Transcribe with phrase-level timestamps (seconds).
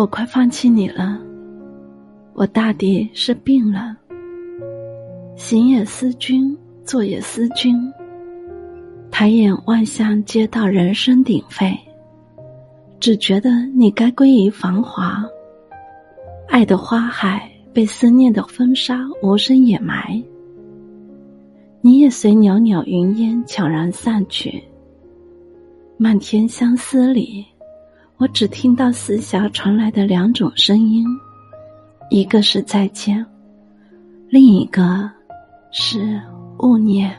[0.00, 1.20] 我快放弃你了，
[2.32, 3.94] 我大抵是病了。
[5.36, 7.76] 行也思君，坐也思君。
[9.10, 11.78] 抬眼望向街道，人声鼎沸，
[12.98, 15.22] 只觉得你该归于繁华。
[16.48, 20.18] 爱的花海被思念的风沙无声掩埋，
[21.82, 24.64] 你也随袅袅云烟悄然散去。
[25.98, 27.44] 漫天相思里，
[28.20, 31.06] 我只听到四下传来的两种声音，
[32.10, 33.24] 一个是再见，
[34.28, 35.10] 另一个
[35.70, 36.20] 是
[36.58, 37.10] 勿念。